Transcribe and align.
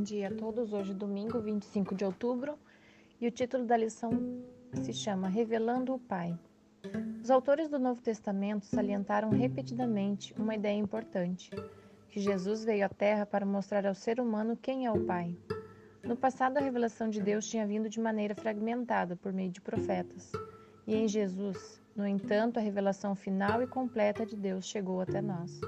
Bom 0.00 0.04
dia 0.04 0.28
a 0.28 0.34
todos. 0.34 0.72
Hoje, 0.72 0.94
domingo 0.94 1.38
25 1.42 1.94
de 1.94 2.06
outubro, 2.06 2.58
e 3.20 3.28
o 3.28 3.30
título 3.30 3.66
da 3.66 3.76
lição 3.76 4.10
se 4.72 4.94
chama 4.94 5.28
Revelando 5.28 5.92
o 5.92 5.98
Pai. 5.98 6.34
Os 7.22 7.30
autores 7.30 7.68
do 7.68 7.78
Novo 7.78 8.00
Testamento 8.00 8.64
salientaram 8.64 9.28
repetidamente 9.28 10.32
uma 10.38 10.54
ideia 10.54 10.78
importante: 10.78 11.50
que 12.08 12.18
Jesus 12.18 12.64
veio 12.64 12.86
à 12.86 12.88
Terra 12.88 13.26
para 13.26 13.44
mostrar 13.44 13.84
ao 13.84 13.94
ser 13.94 14.18
humano 14.20 14.56
quem 14.56 14.86
é 14.86 14.90
o 14.90 15.04
Pai. 15.04 15.36
No 16.02 16.16
passado, 16.16 16.56
a 16.56 16.62
revelação 16.62 17.10
de 17.10 17.20
Deus 17.20 17.46
tinha 17.46 17.66
vindo 17.66 17.90
de 17.90 18.00
maneira 18.00 18.34
fragmentada 18.34 19.16
por 19.16 19.34
meio 19.34 19.50
de 19.50 19.60
profetas, 19.60 20.32
e 20.86 20.96
em 20.96 21.06
Jesus, 21.06 21.78
no 21.94 22.06
entanto, 22.06 22.58
a 22.58 22.62
revelação 22.62 23.14
final 23.14 23.62
e 23.62 23.66
completa 23.66 24.24
de 24.24 24.34
Deus 24.34 24.64
chegou 24.64 25.02
até 25.02 25.20
nós. 25.20 25.60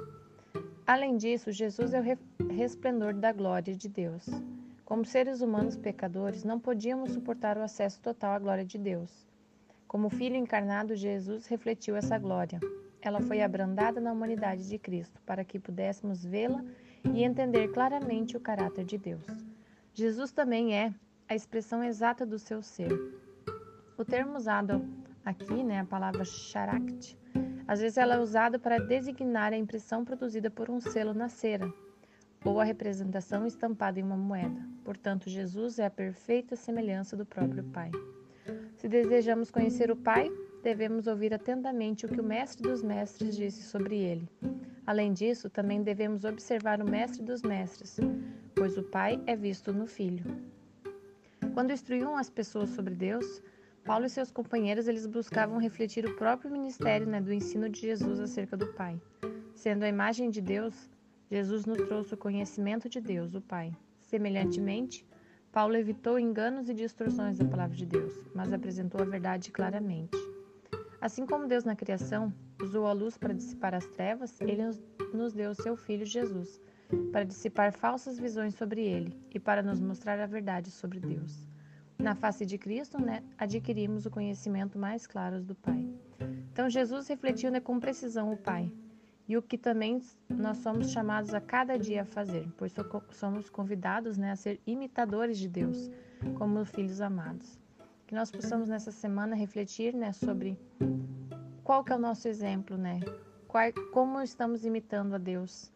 Além 0.87 1.17
disso, 1.17 1.53
Jesus 1.53 1.95
é 1.95 2.01
o 2.01 2.53
resplendor 2.53 3.15
da 3.15 3.33
glória 3.33 3.75
de 3.75 3.89
Deus. 3.89 4.27
Como 4.85 5.05
seres 5.05 5.41
humanos 5.41 5.77
pecadores, 5.77 6.43
não 6.43 6.59
podíamos 6.59 7.13
suportar 7.13 7.57
o 7.57 7.63
acesso 7.63 8.01
total 8.01 8.33
à 8.33 8.39
glória 8.39 8.65
de 8.65 8.77
Deus. 8.77 9.27
Como 9.87 10.11
Filho 10.11 10.37
encarnado, 10.37 10.97
Jesus 10.97 11.47
refletiu 11.47 11.95
essa 11.95 12.19
glória. 12.19 12.59
Ela 13.01 13.21
foi 13.21 13.43
abrandada 13.43 14.01
na 14.01 14.13
humanidade 14.13 14.69
de 14.69 14.79
Cristo, 14.79 15.21
para 15.25 15.45
que 15.45 15.59
pudéssemos 15.59 16.25
vê-la 16.25 16.65
e 17.05 17.23
entender 17.23 17.69
claramente 17.69 18.37
o 18.37 18.41
caráter 18.41 18.85
de 18.85 18.99
Deus. 18.99 19.27
Jesus 19.95 20.33
também 20.33 20.75
é 20.75 20.93
a 21.29 21.35
expressão 21.35 21.83
exata 21.83 22.27
do 22.27 22.39
seu 22.39 22.61
ser. 22.61 22.91
O 23.97 24.05
termo 24.05 24.37
usado 24.37 24.85
aqui, 25.25 25.63
né, 25.63 25.81
a 25.81 25.85
palavra 25.85 26.25
characte, 26.25 27.17
às 27.67 27.81
vezes 27.81 27.99
ela 27.99 28.15
é 28.15 28.19
usada 28.19 28.59
para 28.59 28.79
designar 28.79 29.53
a 29.53 29.57
impressão 29.57 30.05
produzida 30.05 30.51
por 30.51 30.71
um 30.71 30.81
selo 30.81 31.15
na 31.15 31.29
cera 31.29 31.73
ou 32.45 32.61
a 32.61 32.65
representação 32.65 33.47
estampada 33.47 34.01
em 34.01 34.03
uma 34.03 34.17
moeda. 34.17 34.61
Portanto, 34.85 35.31
Jesus 35.31 35.79
é 35.79 35.87
a 35.87 35.91
perfeita 35.91 36.57
semelhança 36.57 37.17
do 37.17 37.25
próprio 37.25 37.63
Pai. 37.65 37.91
Se 38.77 38.89
desejamos 38.89 39.51
conhecer 39.51 39.91
o 39.91 39.97
Pai, 39.97 40.31
devemos 40.63 41.07
ouvir 41.07 41.33
atentamente 41.33 42.05
o 42.05 42.09
que 42.09 42.21
o 42.21 42.25
Mestre 42.25 42.69
dos 42.69 42.83
Mestres 42.83 43.37
disse 43.37 43.63
sobre 43.63 43.97
ele. 43.97 44.29
Além 44.85 45.13
disso, 45.13 45.49
também 45.49 45.83
devemos 45.83 46.25
observar 46.25 46.81
o 46.81 46.89
Mestre 46.89 47.23
dos 47.23 47.43
Mestres, 47.43 47.99
pois 48.55 48.77
o 48.77 48.83
Pai 48.83 49.23
é 49.27 49.37
visto 49.37 49.73
no 49.73 49.87
Filho. 49.87 50.25
Quando 51.55 51.73
instruíam 51.73 52.17
as 52.17 52.29
pessoas 52.29 52.71
sobre 52.71 52.95
Deus, 52.95 53.41
Paulo 53.85 54.07
e 54.07 54.09
seus 54.09 54.31
companheiros 54.31 54.87
eles 54.87 55.07
buscavam 55.07 55.59
refletir 55.59 56.07
o 56.07 56.15
próprio 56.15 56.51
ministério 56.51 57.05
né, 57.07 57.21
do 57.21 57.33
ensino 57.33 57.69
de 57.69 57.81
Jesus 57.81 58.21
acerca 58.21 58.57
do 58.57 58.69
Pai. 58.75 59.01
Sendo 59.55 59.83
a 59.83 59.89
imagem 59.89 60.31
de 60.31 60.41
Deus, 60.41 60.89
Jesus 61.29 61.67
nos 61.67 61.79
trouxe 61.89 62.15
o 62.15 62.17
conhecimento 62.17 62.89
de 62.89 63.01
Deus, 63.01 63.35
o 63.35 63.41
Pai. 63.41 63.73
Semelhantemente, 63.99 65.05
Paulo 65.51 65.75
evitou 65.77 66.17
enganos 66.17 66.69
e 66.69 66.75
distorções 66.75 67.39
da 67.39 67.45
palavra 67.45 67.77
de 67.77 67.85
Deus, 67.85 68.15
mas 68.33 68.53
apresentou 68.53 69.01
a 69.03 69.05
verdade 69.05 69.51
claramente. 69.51 70.17
Assim 71.01 71.27
como 71.27 71.49
Deus 71.49 71.65
na 71.65 71.75
criação 71.75 72.33
usou 72.63 72.87
a 72.87 72.93
luz 72.93 73.19
para 73.19 73.35
dissipar 73.35 73.75
as 73.75 73.87
trevas, 73.89 74.41
ele 74.41 74.63
nos 75.13 75.33
deu 75.33 75.55
seu 75.55 75.77
Filho 75.77 76.07
Jesus, 76.07 76.61
para 77.11 77.25
dissipar 77.25 77.73
falsas 77.73 78.17
visões 78.17 78.55
sobre 78.55 78.85
ele 78.85 79.21
e 79.35 79.41
para 79.41 79.63
nos 79.63 79.81
mostrar 79.81 80.21
a 80.21 80.27
verdade 80.27 80.71
sobre 80.71 81.01
Deus. 81.01 81.52
Na 82.03 82.17
face 82.17 82.45
de 82.45 82.59
Cristo, 82.59 83.01
né, 83.01 83.23
adquirimos 83.39 84.05
o 84.05 84.11
conhecimento 84.11 84.77
mais 84.77 85.07
claro 85.07 85.41
do 85.41 85.55
Pai. 85.55 85.89
Então, 86.53 86.69
Jesus 86.69 87.07
refletiu 87.07 87.49
né, 87.49 87.61
com 87.61 87.79
precisão 87.79 88.33
o 88.33 88.37
Pai, 88.37 88.73
e 89.29 89.37
o 89.37 89.43
que 89.43 89.57
também 89.57 90.03
nós 90.29 90.59
somos 90.59 90.91
chamados 90.91 91.33
a 91.33 91.41
cada 91.41 91.79
dia 91.79 92.03
a 92.03 92.05
fazer, 92.05 92.53
pois 92.59 92.75
somos 93.13 93.49
convidados 93.49 94.19
né, 94.19 94.33
a 94.33 94.37
ser 94.37 94.61
imitadores 94.67 95.39
de 95.39 95.49
Deus, 95.49 95.91
como 96.35 96.65
filhos 96.65 97.01
amados. 97.01 97.57
Que 98.05 98.17
nós 98.17 98.33
possamos 98.33 98.69
nessa 98.69 98.91
semana 98.91 99.37
refletir 99.37 99.95
né, 99.95 100.13
sobre 100.13 100.59
qual 101.63 101.85
que 101.85 101.93
é 101.93 101.97
o 101.97 102.01
nosso 102.01 102.27
exemplo, 102.27 102.77
né? 102.77 102.99
Qual, 103.47 103.65
como 103.93 104.21
estamos 104.21 104.65
imitando 104.65 105.15
a 105.15 105.19
Deus, 105.19 105.73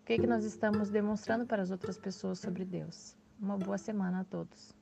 o 0.00 0.06
que, 0.06 0.18
que 0.18 0.26
nós 0.26 0.42
estamos 0.42 0.88
demonstrando 0.88 1.44
para 1.44 1.60
as 1.60 1.70
outras 1.70 1.98
pessoas 1.98 2.38
sobre 2.38 2.64
Deus. 2.64 3.14
Uma 3.38 3.58
boa 3.58 3.76
semana 3.76 4.20
a 4.20 4.24
todos. 4.24 4.74